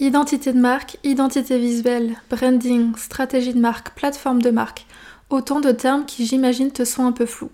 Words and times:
Identité 0.00 0.52
de 0.52 0.60
marque, 0.60 0.96
identité 1.02 1.58
visuelle, 1.58 2.14
branding, 2.30 2.94
stratégie 2.94 3.52
de 3.52 3.58
marque, 3.58 3.96
plateforme 3.96 4.40
de 4.40 4.50
marque, 4.50 4.86
autant 5.28 5.58
de 5.58 5.72
termes 5.72 6.06
qui 6.06 6.24
j'imagine 6.24 6.70
te 6.70 6.84
sont 6.84 7.04
un 7.04 7.10
peu 7.10 7.26
flous. 7.26 7.50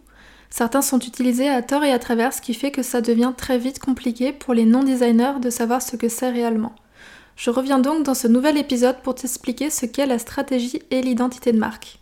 Certains 0.51 0.83
sont 0.83 0.99
utilisés 0.99 1.49
à 1.49 1.63
tort 1.63 1.85
et 1.85 1.91
à 1.91 1.99
travers, 1.99 2.35
ce 2.35 2.43
qui 2.43 2.53
fait 2.53 2.71
que 2.71 2.83
ça 2.83 3.01
devient 3.01 3.33
très 3.35 3.57
vite 3.57 3.79
compliqué 3.79 4.35
pour 4.35 4.53
les 4.53 4.67
non-designers 4.67 5.41
de 5.41 5.49
savoir 5.49 5.81
ce 5.81 5.97
que 5.97 6.11
c'est 6.11 6.29
réellement. 6.29 6.75
Je 7.35 7.49
reviens 7.49 7.79
donc 7.79 8.03
dans 8.03 8.13
ce 8.13 8.29
nouvel 8.29 8.59
épisode 8.59 9.01
pour 9.03 9.15
t'expliquer 9.15 9.71
ce 9.71 9.87
qu'est 9.87 10.05
la 10.05 10.19
stratégie 10.19 10.83
et 10.91 11.01
l'identité 11.01 11.51
de 11.51 11.59
marque. 11.59 11.99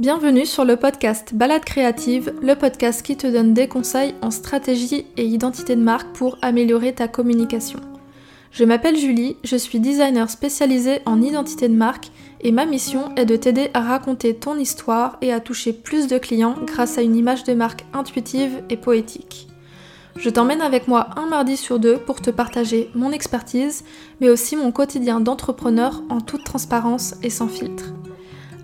Bienvenue 0.00 0.44
sur 0.44 0.64
le 0.64 0.74
podcast 0.74 1.34
Balade 1.34 1.64
créative, 1.64 2.34
le 2.42 2.56
podcast 2.56 3.00
qui 3.00 3.16
te 3.16 3.28
donne 3.28 3.54
des 3.54 3.68
conseils 3.68 4.16
en 4.22 4.32
stratégie 4.32 5.06
et 5.16 5.24
identité 5.24 5.76
de 5.76 5.82
marque 5.82 6.12
pour 6.16 6.36
améliorer 6.42 6.92
ta 6.92 7.06
communication. 7.06 7.78
Je 8.50 8.64
m'appelle 8.64 8.96
Julie, 8.96 9.36
je 9.44 9.54
suis 9.54 9.78
designer 9.78 10.28
spécialisée 10.28 10.98
en 11.06 11.22
identité 11.22 11.68
de 11.68 11.76
marque 11.76 12.10
et 12.40 12.50
ma 12.50 12.66
mission 12.66 13.14
est 13.14 13.24
de 13.24 13.36
t'aider 13.36 13.70
à 13.72 13.82
raconter 13.82 14.34
ton 14.34 14.58
histoire 14.58 15.16
et 15.22 15.32
à 15.32 15.38
toucher 15.38 15.72
plus 15.72 16.08
de 16.08 16.18
clients 16.18 16.56
grâce 16.66 16.98
à 16.98 17.02
une 17.02 17.14
image 17.14 17.44
de 17.44 17.54
marque 17.54 17.84
intuitive 17.92 18.64
et 18.70 18.76
poétique. 18.76 19.46
Je 20.16 20.28
t'emmène 20.28 20.60
avec 20.60 20.88
moi 20.88 21.10
un 21.14 21.26
mardi 21.26 21.56
sur 21.56 21.78
deux 21.78 21.98
pour 21.98 22.20
te 22.20 22.30
partager 22.30 22.90
mon 22.96 23.12
expertise, 23.12 23.84
mais 24.20 24.28
aussi 24.28 24.56
mon 24.56 24.72
quotidien 24.72 25.20
d'entrepreneur 25.20 26.02
en 26.08 26.20
toute 26.20 26.42
transparence 26.42 27.14
et 27.22 27.30
sans 27.30 27.48
filtre. 27.48 27.92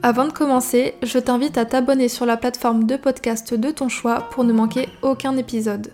Avant 0.03 0.27
de 0.27 0.33
commencer, 0.33 0.95
je 1.03 1.19
t'invite 1.19 1.59
à 1.59 1.67
t'abonner 1.67 2.09
sur 2.09 2.25
la 2.25 2.39
plateforme 2.39 2.85
de 2.85 2.97
podcast 2.97 3.53
de 3.53 3.71
ton 3.71 3.91
choix 3.91 4.31
pour 4.31 4.45
ne 4.45 4.53
manquer 4.55 4.89
aucun 5.03 5.37
épisode. 5.37 5.93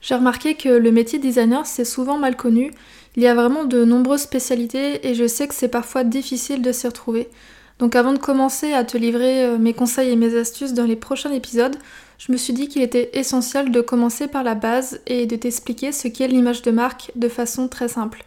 J'ai 0.00 0.16
remarqué 0.16 0.56
que 0.56 0.68
le 0.68 0.90
métier 0.90 1.20
de 1.20 1.22
designer 1.22 1.64
c'est 1.64 1.84
souvent 1.84 2.18
mal 2.18 2.36
connu. 2.36 2.72
Il 3.14 3.22
y 3.22 3.28
a 3.28 3.36
vraiment 3.36 3.62
de 3.62 3.84
nombreuses 3.84 4.22
spécialités 4.22 5.06
et 5.06 5.14
je 5.14 5.28
sais 5.28 5.46
que 5.46 5.54
c'est 5.54 5.68
parfois 5.68 6.02
difficile 6.02 6.60
de 6.60 6.72
s'y 6.72 6.88
retrouver. 6.88 7.30
Donc 7.78 7.96
avant 7.96 8.12
de 8.12 8.18
commencer 8.18 8.72
à 8.72 8.84
te 8.84 8.96
livrer 8.96 9.44
euh, 9.44 9.58
mes 9.58 9.74
conseils 9.74 10.10
et 10.10 10.16
mes 10.16 10.36
astuces 10.36 10.74
dans 10.74 10.84
les 10.84 10.96
prochains 10.96 11.32
épisodes, 11.32 11.76
je 12.18 12.30
me 12.30 12.36
suis 12.36 12.52
dit 12.52 12.68
qu'il 12.68 12.82
était 12.82 13.10
essentiel 13.14 13.72
de 13.72 13.80
commencer 13.80 14.28
par 14.28 14.44
la 14.44 14.54
base 14.54 15.00
et 15.06 15.26
de 15.26 15.36
t'expliquer 15.36 15.90
ce 15.90 16.08
qu'est 16.08 16.28
l'image 16.28 16.62
de 16.62 16.70
marque 16.70 17.10
de 17.16 17.28
façon 17.28 17.66
très 17.68 17.88
simple. 17.88 18.24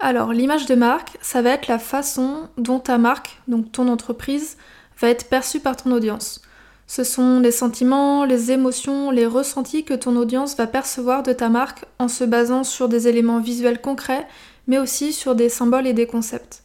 Alors 0.00 0.32
l'image 0.32 0.66
de 0.66 0.74
marque, 0.74 1.16
ça 1.22 1.40
va 1.40 1.50
être 1.50 1.68
la 1.68 1.78
façon 1.78 2.48
dont 2.58 2.80
ta 2.80 2.98
marque, 2.98 3.38
donc 3.46 3.70
ton 3.70 3.88
entreprise, 3.88 4.56
va 4.98 5.08
être 5.08 5.28
perçue 5.28 5.60
par 5.60 5.76
ton 5.76 5.92
audience. 5.92 6.42
Ce 6.86 7.04
sont 7.04 7.40
les 7.40 7.52
sentiments, 7.52 8.24
les 8.24 8.50
émotions, 8.50 9.10
les 9.10 9.26
ressentis 9.26 9.84
que 9.84 9.94
ton 9.94 10.16
audience 10.16 10.56
va 10.56 10.66
percevoir 10.66 11.22
de 11.22 11.32
ta 11.32 11.48
marque 11.48 11.84
en 11.98 12.08
se 12.08 12.24
basant 12.24 12.64
sur 12.64 12.88
des 12.88 13.08
éléments 13.08 13.40
visuels 13.40 13.80
concrets, 13.80 14.26
mais 14.66 14.78
aussi 14.78 15.12
sur 15.12 15.34
des 15.34 15.48
symboles 15.48 15.86
et 15.86 15.94
des 15.94 16.06
concepts. 16.06 16.63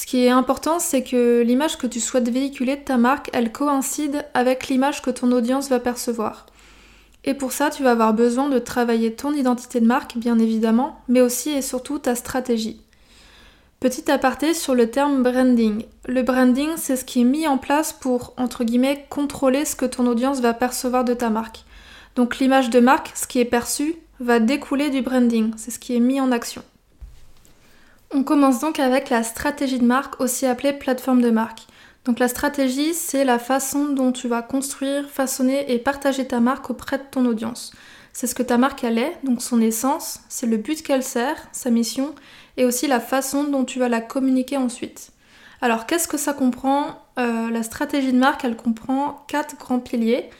Ce 0.00 0.06
qui 0.06 0.24
est 0.24 0.30
important, 0.30 0.78
c'est 0.78 1.02
que 1.02 1.42
l'image 1.42 1.76
que 1.76 1.86
tu 1.86 2.00
souhaites 2.00 2.30
véhiculer 2.30 2.76
de 2.76 2.80
ta 2.80 2.96
marque, 2.96 3.28
elle 3.34 3.52
coïncide 3.52 4.24
avec 4.32 4.68
l'image 4.68 5.02
que 5.02 5.10
ton 5.10 5.30
audience 5.30 5.68
va 5.68 5.78
percevoir. 5.78 6.46
Et 7.26 7.34
pour 7.34 7.52
ça, 7.52 7.68
tu 7.68 7.82
vas 7.82 7.90
avoir 7.90 8.14
besoin 8.14 8.48
de 8.48 8.58
travailler 8.58 9.12
ton 9.12 9.34
identité 9.34 9.78
de 9.78 9.84
marque, 9.84 10.16
bien 10.16 10.38
évidemment, 10.38 10.98
mais 11.08 11.20
aussi 11.20 11.50
et 11.50 11.60
surtout 11.60 11.98
ta 11.98 12.14
stratégie. 12.14 12.80
Petit 13.78 14.10
aparté 14.10 14.54
sur 14.54 14.74
le 14.74 14.90
terme 14.90 15.22
branding. 15.22 15.84
Le 16.06 16.22
branding, 16.22 16.70
c'est 16.76 16.96
ce 16.96 17.04
qui 17.04 17.20
est 17.20 17.24
mis 17.24 17.46
en 17.46 17.58
place 17.58 17.92
pour, 17.92 18.32
entre 18.38 18.64
guillemets, 18.64 19.04
contrôler 19.10 19.66
ce 19.66 19.76
que 19.76 19.84
ton 19.84 20.06
audience 20.06 20.40
va 20.40 20.54
percevoir 20.54 21.04
de 21.04 21.12
ta 21.12 21.28
marque. 21.28 21.66
Donc 22.16 22.38
l'image 22.38 22.70
de 22.70 22.80
marque, 22.80 23.12
ce 23.14 23.26
qui 23.26 23.38
est 23.38 23.44
perçu, 23.44 23.96
va 24.18 24.40
découler 24.40 24.88
du 24.88 25.02
branding, 25.02 25.52
c'est 25.58 25.70
ce 25.70 25.78
qui 25.78 25.94
est 25.94 26.00
mis 26.00 26.22
en 26.22 26.32
action. 26.32 26.62
On 28.12 28.24
commence 28.24 28.58
donc 28.58 28.80
avec 28.80 29.08
la 29.08 29.22
stratégie 29.22 29.78
de 29.78 29.84
marque, 29.84 30.20
aussi 30.20 30.44
appelée 30.44 30.72
plateforme 30.72 31.22
de 31.22 31.30
marque. 31.30 31.66
Donc 32.04 32.18
la 32.18 32.26
stratégie, 32.26 32.92
c'est 32.92 33.24
la 33.24 33.38
façon 33.38 33.90
dont 33.90 34.10
tu 34.10 34.26
vas 34.26 34.42
construire, 34.42 35.08
façonner 35.08 35.72
et 35.72 35.78
partager 35.78 36.26
ta 36.26 36.40
marque 36.40 36.70
auprès 36.70 36.98
de 36.98 37.04
ton 37.08 37.24
audience. 37.24 37.72
C'est 38.12 38.26
ce 38.26 38.34
que 38.34 38.42
ta 38.42 38.58
marque 38.58 38.82
elle 38.82 38.98
est, 38.98 39.16
donc 39.22 39.40
son 39.42 39.60
essence, 39.60 40.20
c'est 40.28 40.46
le 40.46 40.56
but 40.56 40.82
qu'elle 40.82 41.04
sert, 41.04 41.36
sa 41.52 41.70
mission, 41.70 42.14
et 42.56 42.64
aussi 42.64 42.88
la 42.88 42.98
façon 42.98 43.44
dont 43.44 43.64
tu 43.64 43.78
vas 43.78 43.88
la 43.88 44.00
communiquer 44.00 44.56
ensuite. 44.56 45.12
Alors 45.60 45.86
qu'est-ce 45.86 46.08
que 46.08 46.16
ça 46.16 46.32
comprend? 46.32 46.98
Euh, 47.18 47.50
La 47.50 47.62
stratégie 47.62 48.12
de 48.12 48.18
marque, 48.18 48.44
elle 48.44 48.56
comprend 48.56 49.24
quatre 49.28 49.56
grands 49.56 49.78
piliers. 49.78 50.30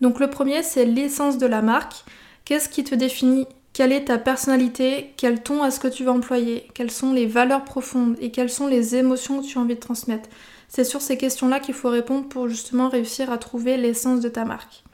Donc 0.00 0.18
le 0.18 0.30
premier, 0.30 0.64
c'est 0.64 0.84
l'essence 0.84 1.38
de 1.38 1.46
la 1.46 1.62
marque. 1.62 2.04
Qu'est-ce 2.44 2.68
qui 2.68 2.82
te 2.82 2.96
définit 2.96 3.46
quelle 3.72 3.92
est 3.92 4.06
ta 4.06 4.18
personnalité, 4.18 5.12
quel 5.16 5.42
ton 5.42 5.64
est-ce 5.64 5.80
que 5.80 5.88
tu 5.88 6.04
vas 6.04 6.12
employer, 6.12 6.68
quelles 6.74 6.90
sont 6.90 7.12
les 7.12 7.26
valeurs 7.26 7.64
profondes? 7.64 8.16
Et 8.20 8.30
quelles 8.30 8.50
sont 8.50 8.66
les 8.66 8.96
émotions 8.96 9.40
que 9.40 9.46
tu 9.46 9.58
as 9.58 9.60
envie 9.60 9.76
de 9.76 9.80
transmettre? 9.80 10.28
C'est 10.68 10.84
sur 10.84 11.00
ces 11.00 11.16
questions-là 11.16 11.60
qu'il 11.60 11.74
faut 11.74 11.88
répondre 11.88 12.28
pour 12.28 12.48
justement 12.48 12.88
réussir 12.88 13.30
à 13.30 13.38
trouver 13.38 13.76
l'essence 13.76 14.20
de 14.20 14.28
ta 14.28 14.44
marque. 14.44 14.84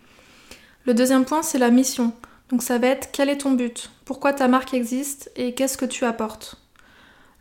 Le 0.84 0.94
deuxième 0.94 1.24
point, 1.24 1.42
c'est 1.42 1.58
la 1.58 1.70
mission. 1.70 2.12
Donc 2.48 2.62
ça 2.62 2.78
va 2.78 2.88
être 2.88 3.10
quel 3.12 3.28
est 3.28 3.38
ton 3.38 3.52
but, 3.52 3.90
pourquoi 4.04 4.32
ta 4.32 4.46
marque 4.46 4.72
existe 4.72 5.32
et 5.34 5.52
qu'est-ce 5.54 5.76
que 5.76 5.84
tu 5.84 6.04
apportes? 6.04 6.56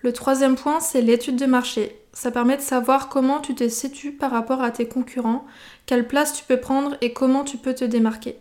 Le 0.01 0.13
troisième 0.13 0.55
point, 0.55 0.79
c'est 0.79 1.01
l'étude 1.01 1.35
de 1.35 1.45
marché. 1.45 1.99
Ça 2.11 2.31
permet 2.31 2.57
de 2.57 2.61
savoir 2.61 3.07
comment 3.07 3.39
tu 3.39 3.53
te 3.53 3.67
situes 3.69 4.13
par 4.13 4.31
rapport 4.31 4.63
à 4.63 4.71
tes 4.71 4.87
concurrents, 4.87 5.45
quelle 5.85 6.07
place 6.07 6.33
tu 6.33 6.43
peux 6.43 6.59
prendre 6.59 6.97
et 7.01 7.13
comment 7.13 7.43
tu 7.43 7.57
peux 7.57 7.75
te 7.75 7.85
démarquer. 7.85 8.37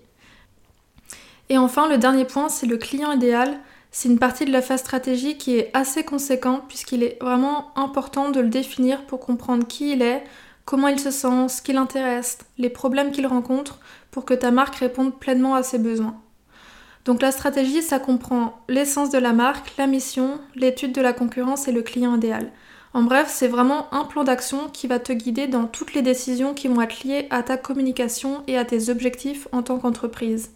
Et 1.49 1.59
enfin, 1.59 1.89
le 1.89 1.99
dernier 1.99 2.25
point, 2.25 2.49
c'est 2.49 2.67
le 2.67 2.77
client 2.77 3.13
idéal. 3.13 3.59
C'est 3.91 4.09
une 4.09 4.19
partie 4.19 4.45
de 4.45 4.51
la 4.51 4.63
phase 4.63 4.81
stratégie 4.81 5.37
qui 5.39 5.57
est 5.57 5.71
assez 5.73 6.03
conséquente 6.05 6.65
puisqu'il 6.67 7.03
est 7.03 7.17
vraiment 7.21 7.71
important 7.77 8.31
de 8.31 8.41
le 8.41 8.49
définir 8.49 9.07
pour 9.07 9.21
comprendre 9.21 9.67
qui 9.67 9.93
il 9.93 10.03
est, 10.03 10.25
comment 10.65 10.89
il 10.89 10.99
se 10.99 11.11
sent, 11.11 11.49
ce 11.49 11.63
qui 11.63 11.73
l'intéresse, 11.73 12.39
les 12.59 12.71
problèmes 12.71 13.13
qu'il 13.13 13.27
rencontre 13.27 13.79
pour 14.11 14.25
que 14.25 14.35
ta 14.35 14.51
marque 14.51 14.77
réponde 14.77 15.19
pleinement 15.19 15.55
à 15.55 15.63
ses 15.63 15.79
besoins. 15.79 16.17
Donc 17.05 17.21
la 17.21 17.31
stratégie, 17.31 17.83
ça 17.83 17.99
comprend 17.99 18.59
l'essence 18.69 19.11
de 19.11 19.19
la 19.19 19.33
marque, 19.33 19.75
la 19.77 19.87
mission, 19.87 20.41
l'étude 20.55 20.93
de 20.93 21.03
la 21.03 21.13
concurrence 21.13 21.69
et 21.69 21.73
le 21.73 21.83
client 21.83 22.17
idéal. 22.17 22.51
En 22.95 23.03
bref, 23.03 23.29
c'est 23.29 23.49
vraiment 23.49 23.93
un 23.93 24.05
plan 24.05 24.25
d'action 24.25 24.69
qui 24.73 24.87
va 24.87 24.99
te 24.99 25.13
guider 25.13 25.47
dans 25.47 25.67
toutes 25.67 25.95
les 25.95 26.03
décisions 26.03 26.55
qui 26.55 26.69
vont 26.69 26.81
être 26.81 27.05
liées 27.05 27.27
à 27.31 27.43
ta 27.43 27.57
communication 27.57 28.43
et 28.47 28.57
à 28.57 28.65
tes 28.65 28.89
objectifs 28.89 29.49
en 29.53 29.63
tant 29.63 29.79
qu'entreprise. 29.79 30.51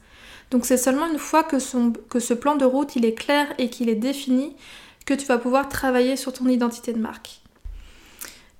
Donc 0.50 0.64
c'est 0.64 0.76
seulement 0.76 1.06
une 1.06 1.18
fois 1.18 1.44
que, 1.44 1.58
ce 1.58 2.34
plan 2.34 2.56
de 2.56 2.64
route 2.64 2.96
il 2.96 3.04
est 3.04 3.14
clair 3.14 3.46
et 3.58 3.68
qu'il 3.68 3.88
est 3.88 3.94
défini 3.94 4.56
que 5.04 5.14
tu 5.14 5.26
vas 5.26 5.38
pouvoir 5.38 5.68
travailler 5.68 6.16
sur 6.16 6.32
ton 6.32 6.46
identité 6.48 6.92
de 6.92 6.98
marque. 6.98 7.40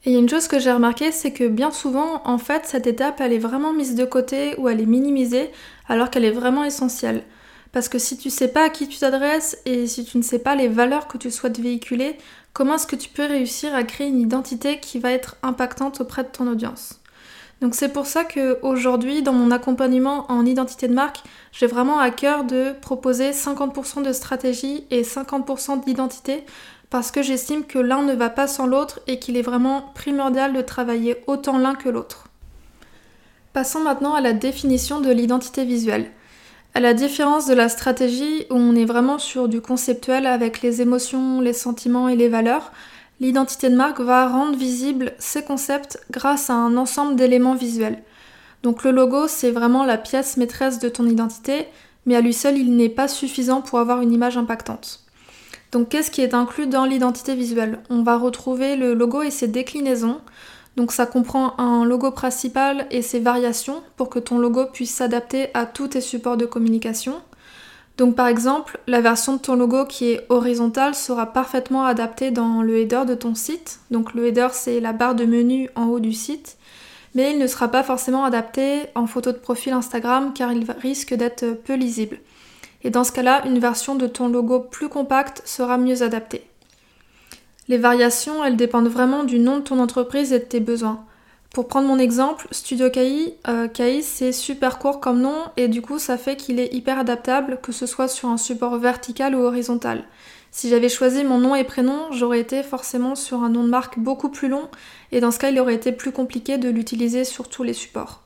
Et 0.04 0.15
une 0.15 0.28
chose 0.28 0.48
que 0.48 0.59
j'ai 0.59 0.72
remarqué, 0.72 1.12
c'est 1.12 1.32
que 1.32 1.48
bien 1.48 1.71
souvent, 1.71 2.22
en 2.25 2.38
fait, 2.38 2.65
cette 2.65 2.87
étape, 2.87 3.21
elle 3.21 3.32
est 3.32 3.38
vraiment 3.38 3.72
mise 3.72 3.94
de 3.94 4.04
côté 4.04 4.54
ou 4.56 4.69
elle 4.69 4.81
est 4.81 4.87
minimisée 4.87 5.50
alors 5.88 6.10
qu'elle 6.10 6.25
est 6.25 6.31
vraiment 6.31 6.65
essentielle. 6.65 7.25
Parce 7.72 7.88
que 7.88 7.98
si 7.98 8.16
tu 8.16 8.31
sais 8.31 8.48
pas 8.48 8.65
à 8.65 8.69
qui 8.71 8.88
tu 8.88 8.98
t'adresses 8.98 9.59
et 9.66 9.87
si 9.87 10.04
tu 10.04 10.16
ne 10.16 10.22
sais 10.22 10.38
pas 10.38 10.54
les 10.54 10.69
valeurs 10.69 11.09
que 11.09 11.19
tu 11.19 11.31
souhaites 11.31 11.60
véhiculer, 11.60 12.16
comment 12.53 12.77
est-ce 12.77 12.87
que 12.87 12.97
tu 12.97 13.10
peux 13.10 13.27
réussir 13.27 13.75
à 13.75 13.82
créer 13.82 14.09
une 14.09 14.21
identité 14.21 14.81
qui 14.81 14.98
va 14.98 15.12
être 15.12 15.37
impactante 15.43 16.00
auprès 16.00 16.22
de 16.22 16.28
ton 16.28 16.47
audience? 16.47 16.97
Donc 17.61 17.75
c'est 17.75 17.89
pour 17.89 18.07
ça 18.07 18.25
qu'aujourd'hui, 18.25 19.23
dans 19.23 19.33
mon 19.33 19.51
accompagnement 19.51 20.31
en 20.31 20.47
identité 20.47 20.87
de 20.87 20.95
marque, 20.95 21.23
j'ai 21.51 21.67
vraiment 21.67 21.99
à 21.99 22.11
cœur 22.11 22.45
de 22.45 22.73
proposer 22.81 23.33
50% 23.33 24.03
de 24.03 24.13
stratégie 24.13 24.85
et 24.91 25.03
50% 25.03 25.85
d'identité 25.85 26.45
parce 26.89 27.11
que 27.11 27.23
j'estime 27.23 27.65
que 27.65 27.79
l'un 27.79 28.03
ne 28.03 28.15
va 28.15 28.31
pas 28.31 28.47
sans 28.47 28.67
l'autre 28.67 29.01
et 29.09 29.19
qu'il 29.19 29.37
est 29.37 29.43
vraiment 29.43 29.91
primordial 29.95 30.53
de 30.53 30.63
travailler 30.63 31.16
autant 31.27 31.59
l'un 31.59 31.75
que 31.75 31.89
l'autre. 31.89 32.28
Passons 33.53 33.81
maintenant 33.81 34.15
à 34.15 34.21
la 34.21 34.33
définition 34.33 35.01
de 35.01 35.11
l'identité 35.11 35.65
visuelle. 35.65 36.13
À 36.75 36.81
la 36.81 36.95
différence 36.95 37.47
de 37.47 37.54
la 37.54 37.69
stratégie 37.69 38.47
où 38.51 38.54
on 38.54 38.77
est 38.77 38.84
vraiment 38.84 39.19
sur 39.19 39.49
du 39.49 39.61
conceptuel 39.61 40.27
avec 40.27 40.63
les 40.63 40.81
émotions, 40.81 41.41
les 41.41 41.53
sentiments 41.53 42.09
et 42.09 42.15
les 42.15 42.28
valeurs, 42.28 42.72
L'identité 43.20 43.68
de 43.68 43.76
marque 43.76 44.00
va 44.00 44.28
rendre 44.28 44.56
visible 44.56 45.12
ces 45.18 45.42
concepts 45.42 46.00
grâce 46.10 46.50
à 46.50 46.54
un 46.54 46.76
ensemble 46.76 47.16
d'éléments 47.16 47.56
visuels. 47.56 48.03
Donc 48.62 48.84
le 48.84 48.92
logo, 48.92 49.26
c'est 49.26 49.50
vraiment 49.50 49.84
la 49.84 49.98
pièce 49.98 50.36
maîtresse 50.36 50.78
de 50.78 50.88
ton 50.88 51.06
identité, 51.06 51.66
mais 52.06 52.15
à 52.15 52.20
lui 52.20 52.32
seul, 52.32 52.56
il 52.56 52.76
n'est 52.76 52.88
pas 52.88 53.09
suffisant 53.09 53.60
pour 53.60 53.80
avoir 53.80 54.03
une 54.03 54.12
image 54.12 54.36
impactante. 54.36 55.00
Donc 55.72 55.88
qu'est-ce 55.88 56.10
qui 56.10 56.22
est 56.22 56.32
inclus 56.32 56.66
dans 56.66 56.84
l'identité 56.84 57.34
visuelle? 57.34 57.80
On 57.91 58.03
va 58.03 58.16
retrouver 58.16 58.76
le 58.76 58.94
logo 58.94 59.22
et 59.22 59.30
ses 59.30 59.48
déclinaisons. 59.48 60.20
Donc 60.76 60.92
ça 60.92 61.06
comprend 61.06 61.59
un 61.59 61.84
logo 61.84 62.12
principal 62.12 62.86
et 62.92 63.03
ses 63.03 63.18
variations 63.18 63.82
pour 63.97 64.09
que 64.09 64.20
ton 64.20 64.38
logo 64.38 64.66
puisse 64.72 64.94
s'adapter 64.94 65.48
à 65.54 65.66
tous 65.66 65.88
tes 65.88 66.00
supports 66.00 66.36
de 66.36 66.47
communication. 66.47 67.20
Donc 67.98 68.15
par 68.15 68.28
exemple, 68.28 68.78
la 68.86 69.00
version 69.00 69.34
de 69.34 69.41
ton 69.41 69.56
logo 69.56 69.84
qui 69.84 70.12
est 70.12 70.24
horizontale 70.28 70.95
sera 70.95 71.27
parfaitement 71.27 71.84
adaptée 71.84 72.30
dans 72.30 72.62
le 72.62 72.78
header 72.78 73.03
de 73.06 73.15
ton 73.15 73.34
site. 73.34 73.80
Donc 73.91 74.15
le 74.15 74.28
header 74.28 74.48
c'est 74.53 74.78
la 74.78 74.92
barre 74.92 75.16
de 75.16 75.24
menu 75.24 75.68
en 75.74 75.86
haut 75.86 76.00
du 76.00 76.12
site. 76.12 76.56
Mais 77.16 77.33
il 77.33 77.39
ne 77.39 77.47
sera 77.48 77.68
pas 77.68 77.83
forcément 77.83 78.24
adapté 78.24 78.83
en 78.95 79.09
photo 79.09 79.33
de 79.33 79.39
profil 79.39 79.72
Instagram 79.72 80.33
car 80.33 80.53
il 80.53 80.65
risque 80.80 81.12
d'être 81.12 81.45
peu 81.65 81.74
lisible. 81.74 82.21
Et 82.84 82.91
dans 82.91 83.03
ce 83.03 83.10
cas-là, 83.10 83.45
une 83.47 83.59
version 83.59 83.97
de 83.97 84.06
ton 84.06 84.28
logo 84.28 84.60
plus 84.60 84.89
compacte 84.89 85.42
sera 85.44 85.77
mieux 85.77 86.03
adaptée. 86.03 86.44
Les 87.66 87.78
variations, 87.78 88.44
elles 88.44 88.56
dépendent 88.56 88.89
vraiment 88.89 89.24
du 89.24 89.41
nom 89.41 89.59
de 89.59 89.65
ton 89.65 89.80
entreprise 89.80 90.33
et 90.33 90.39
de 90.39 90.44
tes 90.44 90.60
besoins. 90.60 91.04
Pour 91.53 91.66
prendre 91.66 91.89
mon 91.89 91.98
exemple, 91.98 92.47
Studio 92.50 92.91
KI, 92.91 93.34
euh, 93.48 93.68
KI 93.68 94.03
c'est 94.03 94.33
super 94.33 94.78
court 94.78 95.00
comme 95.00 95.21
nom 95.21 95.45
et 95.56 95.68
du 95.68 95.80
coup 95.80 95.98
ça 95.98 96.18
fait 96.18 96.36
qu'il 96.36 96.60
est 96.60 96.72
hyper 96.74 96.98
adaptable 96.98 97.59
que 97.62 97.72
ce 97.72 97.86
soit 97.86 98.06
sur 98.06 98.28
un 98.28 98.36
support 98.36 98.77
vertical 98.77 99.34
ou 99.34 99.41
horizontal. 99.41 100.04
Si 100.50 100.68
j'avais 100.68 100.89
choisi 100.89 101.24
mon 101.24 101.39
nom 101.39 101.54
et 101.54 101.65
prénom, 101.65 102.12
j'aurais 102.12 102.41
été 102.41 102.62
forcément 102.62 103.15
sur 103.15 103.42
un 103.42 103.48
nom 103.48 103.65
de 103.65 103.71
marque 103.71 103.98
beaucoup 103.98 104.28
plus 104.28 104.48
long 104.48 104.68
et 105.10 105.21
dans 105.21 105.30
ce 105.30 105.39
cas 105.39 105.50
il 105.50 105.59
aurait 105.59 105.74
été 105.74 105.91
plus 105.91 106.12
compliqué 106.12 106.59
de 106.59 106.68
l'utiliser 106.68 107.24
sur 107.24 107.48
tous 107.48 107.62
les 107.62 107.74
supports. 107.74 108.22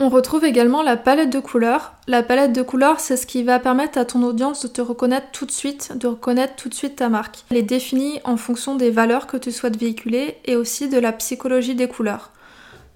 On 0.00 0.10
retrouve 0.10 0.44
également 0.44 0.82
la 0.82 0.96
palette 0.96 1.30
de 1.30 1.40
couleurs. 1.40 1.94
La 2.06 2.22
palette 2.22 2.52
de 2.52 2.62
couleurs, 2.62 3.00
c'est 3.00 3.16
ce 3.16 3.26
qui 3.26 3.42
va 3.42 3.58
permettre 3.58 3.98
à 3.98 4.04
ton 4.04 4.22
audience 4.22 4.62
de 4.62 4.68
te 4.68 4.80
reconnaître 4.80 5.26
tout 5.32 5.44
de 5.44 5.50
suite, 5.50 5.92
de 5.96 6.06
reconnaître 6.06 6.54
tout 6.54 6.68
de 6.68 6.74
suite 6.74 6.94
ta 6.96 7.08
marque. 7.08 7.44
Elle 7.50 7.56
est 7.56 7.62
définie 7.62 8.20
en 8.22 8.36
fonction 8.36 8.76
des 8.76 8.90
valeurs 8.90 9.26
que 9.26 9.36
tu 9.36 9.50
souhaites 9.50 9.76
véhiculer 9.76 10.36
et 10.44 10.54
aussi 10.54 10.88
de 10.88 10.98
la 10.98 11.10
psychologie 11.10 11.74
des 11.74 11.88
couleurs. 11.88 12.30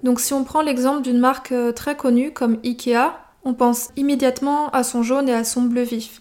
Donc 0.04 0.20
si 0.20 0.32
on 0.32 0.44
prend 0.44 0.62
l'exemple 0.62 1.02
d'une 1.02 1.18
marque 1.18 1.50
euh, 1.50 1.72
très 1.72 1.96
connue 1.96 2.32
comme 2.32 2.58
Ikea, 2.64 3.12
on 3.44 3.54
pense 3.54 3.90
immédiatement 3.96 4.70
à 4.70 4.84
son 4.84 5.02
jaune 5.02 5.28
et 5.28 5.34
à 5.34 5.42
son 5.42 5.62
bleu 5.62 5.82
vif. 5.82 6.20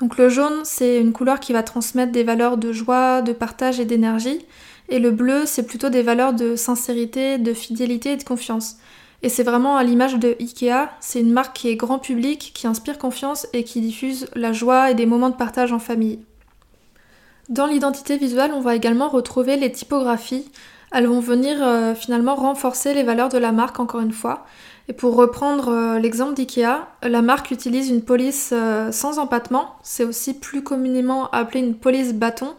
Donc 0.00 0.18
le 0.18 0.28
jaune, 0.28 0.60
c'est 0.64 0.98
une 0.98 1.12
couleur 1.12 1.40
qui 1.40 1.54
va 1.54 1.62
transmettre 1.62 2.12
des 2.12 2.24
valeurs 2.24 2.58
de 2.58 2.72
joie, 2.72 3.22
de 3.22 3.32
partage 3.32 3.80
et 3.80 3.86
d'énergie. 3.86 4.44
Et 4.90 4.98
le 4.98 5.12
bleu, 5.12 5.44
c'est 5.46 5.62
plutôt 5.62 5.88
des 5.88 6.02
valeurs 6.02 6.34
de 6.34 6.56
sincérité, 6.56 7.38
de 7.38 7.54
fidélité 7.54 8.12
et 8.12 8.16
de 8.16 8.24
confiance. 8.24 8.76
Et 9.22 9.28
c'est 9.28 9.42
vraiment 9.42 9.76
à 9.76 9.84
l'image 9.84 10.16
de 10.16 10.36
Ikea, 10.40 10.88
c'est 11.00 11.20
une 11.20 11.32
marque 11.32 11.54
qui 11.56 11.68
est 11.68 11.76
grand 11.76 11.98
public, 11.98 12.52
qui 12.54 12.66
inspire 12.66 12.98
confiance 12.98 13.46
et 13.52 13.64
qui 13.64 13.80
diffuse 13.80 14.26
la 14.34 14.52
joie 14.52 14.90
et 14.90 14.94
des 14.94 15.06
moments 15.06 15.28
de 15.28 15.34
partage 15.34 15.72
en 15.72 15.78
famille. 15.78 16.20
Dans 17.50 17.66
l'identité 17.66 18.16
visuelle, 18.16 18.52
on 18.54 18.60
va 18.60 18.76
également 18.76 19.08
retrouver 19.08 19.56
les 19.56 19.72
typographies. 19.72 20.50
Elles 20.92 21.06
vont 21.06 21.20
venir 21.20 21.58
euh, 21.60 21.94
finalement 21.94 22.34
renforcer 22.34 22.94
les 22.94 23.02
valeurs 23.02 23.28
de 23.28 23.38
la 23.38 23.52
marque 23.52 23.78
encore 23.78 24.00
une 24.00 24.12
fois. 24.12 24.46
Et 24.88 24.92
pour 24.92 25.14
reprendre 25.14 25.68
euh, 25.68 25.98
l'exemple 25.98 26.34
d'IKEA, 26.34 26.88
la 27.02 27.22
marque 27.22 27.50
utilise 27.50 27.90
une 27.90 28.02
police 28.02 28.50
euh, 28.52 28.90
sans 28.90 29.18
empattement, 29.18 29.76
c'est 29.82 30.04
aussi 30.04 30.34
plus 30.34 30.62
communément 30.62 31.30
appelé 31.30 31.60
une 31.60 31.74
police 31.74 32.14
bâton, 32.14 32.54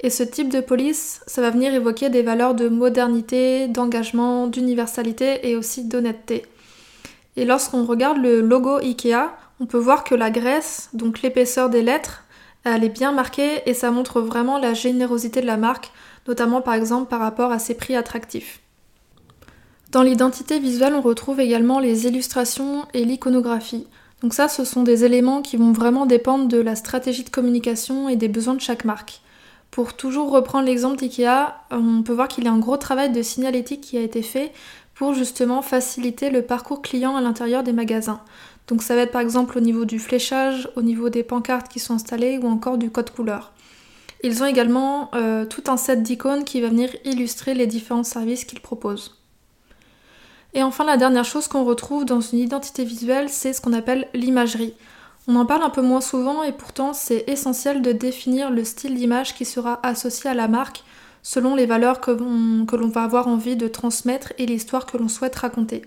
et 0.00 0.10
ce 0.10 0.22
type 0.22 0.52
de 0.52 0.60
police, 0.60 1.20
ça 1.26 1.42
va 1.42 1.50
venir 1.50 1.74
évoquer 1.74 2.08
des 2.08 2.22
valeurs 2.22 2.54
de 2.54 2.68
modernité, 2.68 3.66
d'engagement, 3.66 4.46
d'universalité 4.46 5.48
et 5.48 5.56
aussi 5.56 5.84
d'honnêteté. 5.84 6.46
Et 7.36 7.44
lorsqu'on 7.44 7.84
regarde 7.84 8.18
le 8.18 8.40
logo 8.40 8.78
IKEA, 8.78 9.32
on 9.60 9.66
peut 9.66 9.78
voir 9.78 10.04
que 10.04 10.14
la 10.14 10.30
graisse, 10.30 10.90
donc 10.92 11.22
l'épaisseur 11.22 11.68
des 11.68 11.82
lettres, 11.82 12.24
elle 12.64 12.84
est 12.84 12.88
bien 12.88 13.12
marquée 13.12 13.62
et 13.66 13.74
ça 13.74 13.90
montre 13.90 14.20
vraiment 14.20 14.58
la 14.58 14.74
générosité 14.74 15.40
de 15.40 15.46
la 15.46 15.56
marque, 15.56 15.90
notamment 16.26 16.60
par 16.60 16.74
exemple 16.74 17.08
par 17.08 17.20
rapport 17.20 17.50
à 17.50 17.58
ses 17.58 17.74
prix 17.74 17.96
attractifs. 17.96 18.60
Dans 19.90 20.02
l'identité 20.02 20.58
visuelle, 20.58 20.94
on 20.94 21.00
retrouve 21.00 21.40
également 21.40 21.80
les 21.80 22.06
illustrations 22.06 22.84
et 22.92 23.04
l'iconographie. 23.04 23.86
Donc 24.22 24.34
ça, 24.34 24.48
ce 24.48 24.64
sont 24.64 24.82
des 24.82 25.04
éléments 25.04 25.42
qui 25.42 25.56
vont 25.56 25.72
vraiment 25.72 26.04
dépendre 26.04 26.46
de 26.46 26.58
la 26.58 26.76
stratégie 26.76 27.24
de 27.24 27.30
communication 27.30 28.08
et 28.08 28.16
des 28.16 28.28
besoins 28.28 28.54
de 28.54 28.60
chaque 28.60 28.84
marque. 28.84 29.22
Pour 29.70 29.94
toujours 29.94 30.30
reprendre 30.30 30.66
l'exemple 30.66 30.96
d'IKEA, 30.96 31.54
on 31.70 32.02
peut 32.02 32.12
voir 32.12 32.28
qu'il 32.28 32.44
y 32.44 32.48
a 32.48 32.52
un 32.52 32.58
gros 32.58 32.76
travail 32.76 33.10
de 33.10 33.22
signalétique 33.22 33.82
qui 33.82 33.98
a 33.98 34.00
été 34.00 34.22
fait 34.22 34.52
pour 34.94 35.14
justement 35.14 35.62
faciliter 35.62 36.30
le 36.30 36.42
parcours 36.42 36.82
client 36.82 37.16
à 37.16 37.20
l'intérieur 37.20 37.62
des 37.62 37.72
magasins. 37.72 38.20
Donc 38.66 38.82
ça 38.82 38.94
va 38.94 39.02
être 39.02 39.12
par 39.12 39.20
exemple 39.20 39.56
au 39.56 39.60
niveau 39.60 39.84
du 39.84 39.98
fléchage, 39.98 40.68
au 40.76 40.82
niveau 40.82 41.08
des 41.08 41.22
pancartes 41.22 41.68
qui 41.68 41.78
sont 41.78 41.94
installées 41.94 42.38
ou 42.38 42.46
encore 42.46 42.78
du 42.78 42.90
code 42.90 43.10
couleur. 43.10 43.52
Ils 44.24 44.42
ont 44.42 44.46
également 44.46 45.10
euh, 45.14 45.44
tout 45.44 45.62
un 45.68 45.76
set 45.76 46.02
d'icônes 46.02 46.44
qui 46.44 46.60
va 46.60 46.68
venir 46.68 46.90
illustrer 47.04 47.54
les 47.54 47.66
différents 47.66 48.02
services 48.02 48.44
qu'ils 48.44 48.60
proposent. 48.60 49.16
Et 50.54 50.62
enfin 50.62 50.84
la 50.84 50.96
dernière 50.96 51.24
chose 51.24 51.46
qu'on 51.46 51.64
retrouve 51.64 52.04
dans 52.04 52.20
une 52.20 52.40
identité 52.40 52.84
visuelle, 52.84 53.28
c'est 53.28 53.52
ce 53.52 53.60
qu'on 53.60 53.72
appelle 53.72 54.08
l'imagerie. 54.14 54.74
On 55.30 55.36
en 55.36 55.44
parle 55.44 55.62
un 55.62 55.70
peu 55.70 55.82
moins 55.82 56.00
souvent 56.00 56.42
et 56.42 56.52
pourtant 56.52 56.94
c'est 56.94 57.24
essentiel 57.28 57.82
de 57.82 57.92
définir 57.92 58.50
le 58.50 58.64
style 58.64 58.94
d'image 58.94 59.34
qui 59.34 59.44
sera 59.44 59.78
associé 59.82 60.30
à 60.30 60.34
la 60.34 60.48
marque 60.48 60.82
selon 61.22 61.54
les 61.54 61.66
valeurs 61.66 62.00
que, 62.00 62.10
l'on 62.10 62.88
va 62.88 63.02
avoir 63.02 63.28
envie 63.28 63.54
de 63.54 63.68
transmettre 63.68 64.32
et 64.38 64.46
l'histoire 64.46 64.86
que 64.86 64.96
l'on 64.96 65.08
souhaite 65.08 65.36
raconter. 65.36 65.82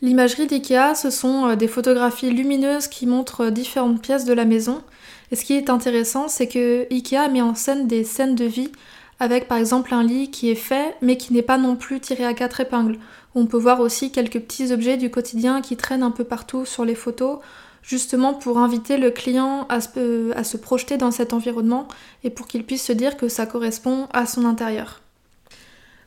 L'imagerie 0.00 0.48
d'IKEA, 0.48 0.96
ce 0.96 1.10
sont 1.10 1.46
euh, 1.46 1.54
des 1.54 1.68
photographies 1.68 2.30
lumineuses 2.30 2.88
qui 2.88 3.06
montrent 3.06 3.50
différentes 3.50 4.02
pièces 4.02 4.24
de 4.24 4.32
la 4.32 4.44
maison. 4.44 4.82
Et 5.30 5.36
ce 5.36 5.44
qui 5.44 5.52
est 5.52 5.70
intéressant, 5.70 6.26
c'est 6.26 6.48
que 6.48 6.92
IKEA 6.92 7.28
met 7.28 7.42
en 7.42 7.54
scène 7.54 7.86
des 7.86 8.02
scènes 8.02 8.34
de 8.34 8.44
vie 8.44 8.72
avec 9.20 9.46
par 9.46 9.58
exemple 9.58 9.94
un 9.94 10.02
lit 10.02 10.32
qui 10.32 10.50
est 10.50 10.56
fait 10.56 10.96
mais 11.00 11.16
qui 11.16 11.32
n'est 11.32 11.42
pas 11.42 11.58
non 11.58 11.76
plus 11.76 12.00
tiré 12.00 12.24
à 12.24 12.34
quatre 12.34 12.58
épingles. 12.58 12.98
On 13.36 13.46
peut 13.46 13.58
voir 13.58 13.78
aussi 13.78 14.10
quelques 14.10 14.40
petits 14.40 14.72
objets 14.72 14.96
du 14.96 15.10
quotidien 15.10 15.60
qui 15.60 15.76
traînent 15.76 16.02
un 16.02 16.10
peu 16.10 16.24
partout 16.24 16.64
sur 16.64 16.84
les 16.84 16.96
photos, 16.96 17.38
justement 17.82 18.34
pour 18.34 18.58
inviter 18.58 18.96
le 18.96 19.10
client 19.10 19.66
à 19.68 19.80
se, 19.80 20.56
projeter 20.56 20.96
dans 20.96 21.10
cet 21.10 21.32
environnement 21.32 21.88
et 22.24 22.30
pour 22.30 22.46
qu'il 22.46 22.64
puisse 22.64 22.84
se 22.84 22.92
dire 22.92 23.16
que 23.16 23.28
ça 23.28 23.46
correspond 23.46 24.06
à 24.12 24.26
son 24.26 24.44
intérieur. 24.44 25.00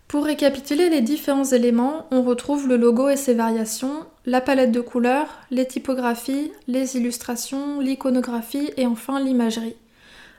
Pour 0.07 0.25
récapituler 0.25 0.89
les 0.89 1.01
différents 1.01 1.45
éléments, 1.45 2.07
on 2.11 2.21
retrouve 2.21 2.67
le 2.67 2.77
logo 2.77 3.09
et 3.09 3.17
ses 3.17 3.33
variations, 3.33 4.05
la 4.25 4.39
palette 4.39 4.71
de 4.71 4.79
couleurs, 4.79 5.27
les 5.51 5.65
typographies, 5.65 6.51
les 6.67 6.95
illustrations, 6.95 7.79
l'iconographie 7.79 8.69
et 8.77 8.85
enfin 8.85 9.19
l'imagerie. 9.19 9.75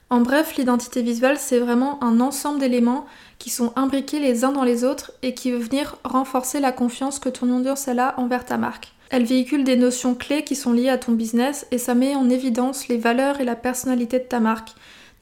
En 0.08 0.20
bref, 0.20 0.56
l'identité 0.56 1.02
visuelle, 1.02 1.36
c'est 1.36 1.58
vraiment 1.58 2.02
un 2.02 2.20
ensemble 2.20 2.60
d'éléments 2.60 3.06
qui 3.38 3.50
sont 3.50 3.72
imbriqués 3.74 4.20
les 4.20 4.44
uns 4.44 4.52
dans 4.52 4.62
les 4.62 4.84
autres 4.84 5.12
et 5.22 5.34
qui 5.34 5.50
veut 5.50 5.58
venir 5.58 5.96
renforcer 6.04 6.60
la 6.60 6.70
confiance 6.70 7.18
que 7.18 7.28
ton 7.28 7.54
audience 7.54 7.88
a 7.88 8.14
envers 8.16 8.44
ta 8.44 8.56
marque. 8.56 8.95
Elle 9.10 9.24
véhicule 9.24 9.64
des 9.64 9.76
notions 9.76 10.14
clés 10.14 10.42
qui 10.42 10.56
sont 10.56 10.72
liées 10.72 10.88
à 10.88 10.98
ton 10.98 11.12
business 11.12 11.66
et 11.70 11.78
ça 11.78 11.94
met 11.94 12.16
en 12.16 12.28
évidence 12.28 12.88
les 12.88 12.96
valeurs 12.96 13.40
et 13.40 13.44
la 13.44 13.56
personnalité 13.56 14.18
de 14.18 14.24
ta 14.24 14.40
marque, 14.40 14.70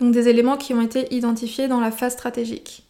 donc 0.01 0.13
des 0.13 0.29
éléments 0.29 0.57
qui 0.57 0.75
ont 0.75 0.81
été 0.81 1.13
identifiés 1.15 1.69
dans 1.69 1.81
la 1.81 1.91
phase 1.91 2.15
stratégique. 2.15 2.85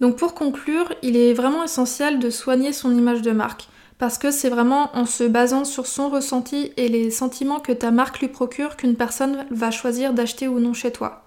Donc 0.00 0.16
pour 0.16 0.34
conclure, 0.34 0.92
il 1.02 1.16
est 1.16 1.34
vraiment 1.34 1.64
essentiel 1.64 2.18
de 2.18 2.30
soigner 2.30 2.72
son 2.72 2.96
image 2.96 3.22
de 3.22 3.30
marque, 3.32 3.68
parce 3.98 4.18
que 4.18 4.30
c'est 4.30 4.48
vraiment 4.48 4.90
en 4.96 5.06
se 5.06 5.24
basant 5.24 5.64
sur 5.64 5.86
son 5.86 6.08
ressenti 6.08 6.72
et 6.76 6.88
les 6.88 7.10
sentiments 7.10 7.60
que 7.60 7.72
ta 7.72 7.90
marque 7.90 8.20
lui 8.20 8.28
procure 8.28 8.76
qu'une 8.76 8.96
personne 8.96 9.46
va 9.50 9.70
choisir 9.70 10.12
d'acheter 10.12 10.48
ou 10.48 10.58
non 10.60 10.72
chez 10.72 10.90
toi. 10.90 11.24